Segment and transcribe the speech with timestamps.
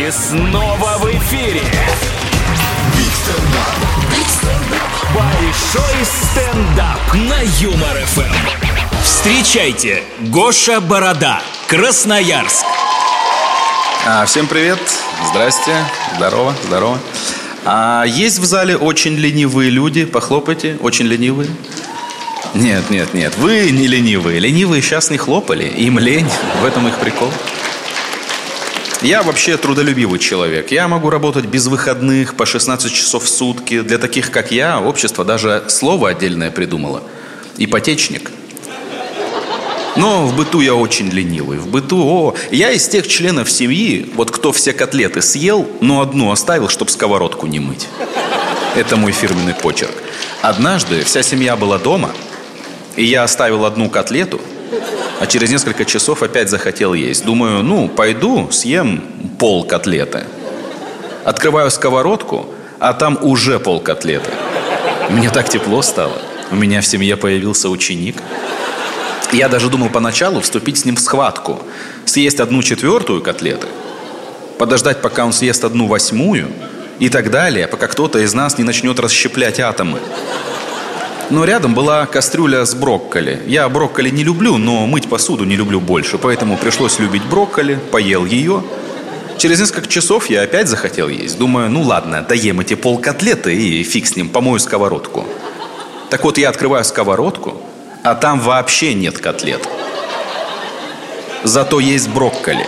[0.00, 1.60] И снова в эфире.
[5.14, 9.02] Большой стендап на Юмор ФМ.
[9.02, 12.64] Встречайте, Гоша Борода, Красноярск.
[14.06, 14.78] А, всем привет,
[15.28, 15.76] здрасте,
[16.16, 16.98] здорово, здорово.
[17.66, 21.50] А есть в зале очень ленивые люди, похлопайте, очень ленивые.
[22.54, 24.40] Нет, нет, нет, вы не ленивые.
[24.40, 26.30] Ленивые сейчас не хлопали, им лень,
[26.62, 27.30] в этом их прикол.
[29.02, 30.70] Я вообще трудолюбивый человек.
[30.70, 33.80] Я могу работать без выходных по 16 часов в сутки.
[33.80, 37.02] Для таких, как я, общество даже слово отдельное придумало.
[37.56, 38.30] Ипотечник.
[39.96, 41.56] Но в быту я очень ленивый.
[41.56, 46.30] В быту, о, я из тех членов семьи, вот кто все котлеты съел, но одну
[46.30, 47.88] оставил, чтобы сковородку не мыть.
[48.76, 49.94] Это мой фирменный почерк.
[50.42, 52.10] Однажды вся семья была дома,
[52.96, 54.40] и я оставил одну котлету,
[55.20, 57.24] а через несколько часов опять захотел есть.
[57.26, 59.02] Думаю, ну, пойду, съем
[59.38, 60.24] пол котлеты.
[61.24, 62.46] Открываю сковородку,
[62.78, 64.30] а там уже пол котлеты.
[65.10, 66.16] Мне так тепло стало.
[66.50, 68.16] У меня в семье появился ученик.
[69.30, 71.60] Я даже думал поначалу вступить с ним в схватку.
[72.06, 73.66] Съесть одну четвертую котлеты,
[74.58, 76.48] подождать, пока он съест одну восьмую,
[76.98, 79.98] и так далее, пока кто-то из нас не начнет расщеплять атомы.
[81.30, 83.40] Но рядом была кастрюля с брокколи.
[83.46, 86.18] Я брокколи не люблю, но мыть посуду не люблю больше.
[86.18, 88.64] Поэтому пришлось любить брокколи, поел ее.
[89.38, 91.38] Через несколько часов я опять захотел есть.
[91.38, 95.24] Думаю, ну ладно, доем эти пол котлеты и фиг с ним, помою сковородку.
[96.10, 97.56] Так вот, я открываю сковородку,
[98.02, 99.66] а там вообще нет котлет.
[101.44, 102.66] Зато есть брокколи.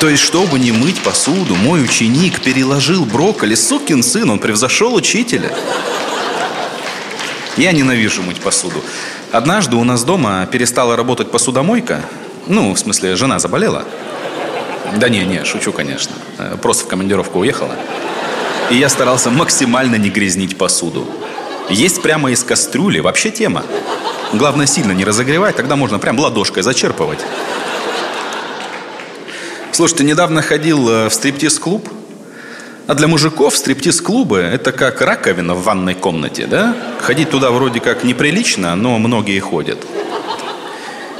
[0.00, 3.54] То есть, чтобы не мыть посуду, мой ученик переложил брокколи.
[3.54, 5.52] Сукин сын, он превзошел учителя.
[7.56, 8.82] Я ненавижу мыть посуду.
[9.30, 12.00] Однажды у нас дома перестала работать посудомойка.
[12.46, 13.84] Ну, в смысле, жена заболела.
[14.96, 16.12] Да не, не, шучу, конечно.
[16.38, 17.76] Э, Просто в командировку уехала.
[18.70, 21.06] И я старался максимально не грязнить посуду.
[21.70, 23.64] Есть прямо из кастрюли вообще тема.
[24.32, 27.20] Главное, сильно не разогревать, тогда можно прям ладошкой зачерпывать.
[29.70, 31.88] Слушайте, недавно ходил э, в стриптиз-клуб.
[32.86, 36.76] А для мужиков стриптиз-клубы– это как раковина в ванной комнате, да?
[37.00, 39.78] Ходить туда вроде как неприлично, но многие ходят.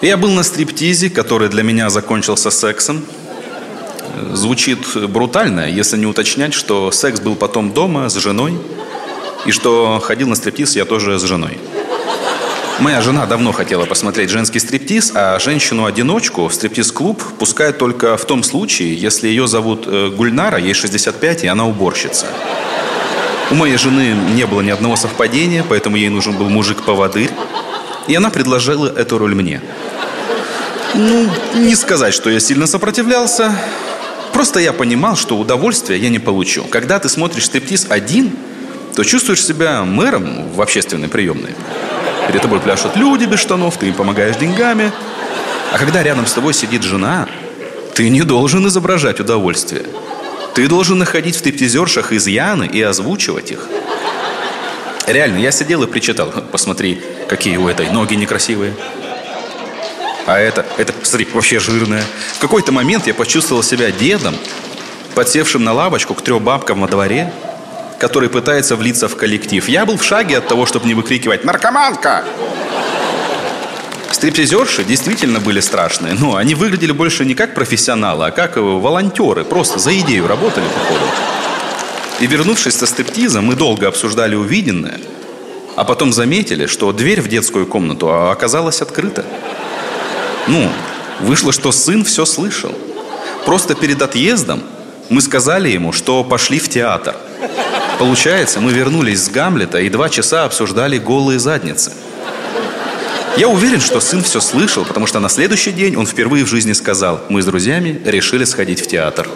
[0.00, 3.04] Я был на стриптизе, который для меня закончился сексом.
[4.32, 4.78] Звучит
[5.08, 8.54] брутально, если не уточнять, что секс был потом дома с женой,
[9.44, 11.58] и что ходил на стриптиз я тоже с женой.
[12.80, 18.42] Моя жена давно хотела посмотреть женский стриптиз, а женщину-одиночку в стриптиз-клуб пускают только в том
[18.42, 22.26] случае, если ее зовут э, Гульнара, ей 65, и она уборщица.
[23.50, 27.30] У моей жены не было ни одного совпадения, поэтому ей нужен был мужик-поводырь.
[28.08, 29.60] И она предложила эту роль мне.
[30.94, 33.54] Ну, не сказать, что я сильно сопротивлялся.
[34.32, 36.64] Просто я понимал, что удовольствия я не получу.
[36.64, 38.32] Когда ты смотришь стриптиз один,
[38.94, 41.54] то чувствуешь себя мэром в общественной приемной.
[42.30, 44.92] Перед тобой пляшут люди без штанов, ты им помогаешь деньгами.
[45.72, 47.26] А когда рядом с тобой сидит жена,
[47.96, 49.82] ты не должен изображать удовольствие.
[50.54, 53.66] Ты должен находить в стриптизершах изъяны и озвучивать их.
[55.08, 56.32] Реально, я сидел и причитал.
[56.52, 58.74] Посмотри, какие у этой ноги некрасивые.
[60.26, 62.04] А это, это, смотри, вообще жирная.
[62.36, 64.36] В какой-то момент я почувствовал себя дедом,
[65.16, 67.32] подсевшим на лавочку к трем бабкам во дворе,
[68.00, 69.68] который пытается влиться в коллектив.
[69.68, 72.24] Я был в шаге от того, чтобы не выкрикивать «Наркоманка!».
[74.10, 79.78] Стриптизерши действительно были страшные, но они выглядели больше не как профессионалы, а как волонтеры, просто
[79.78, 81.04] за идею работали, походу.
[82.20, 84.98] И вернувшись со стриптиза, мы долго обсуждали увиденное,
[85.76, 89.26] а потом заметили, что дверь в детскую комнату оказалась открыта.
[90.46, 90.70] Ну,
[91.20, 92.72] вышло, что сын все слышал.
[93.44, 94.62] Просто перед отъездом
[95.10, 97.16] мы сказали ему, что пошли в театр.
[97.98, 101.92] Получается, мы вернулись с Гамлета и два часа обсуждали голые задницы.
[103.36, 106.72] Я уверен, что сын все слышал, потому что на следующий день он впервые в жизни
[106.72, 109.28] сказал, мы с друзьями решили сходить в театр.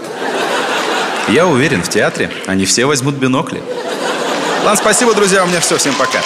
[1.28, 3.62] Я уверен, в театре они все возьмут бинокли.
[4.64, 6.20] Ладно, спасибо, друзья, у меня все, всем пока.